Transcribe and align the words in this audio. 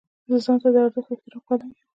زه 0.29 0.35
ځان 0.45 0.57
ته 0.63 0.69
د 0.73 0.75
ارزښت 0.85 1.09
او 1.11 1.15
احترام 1.17 1.41
قایل 1.47 1.61
یم. 1.69 1.81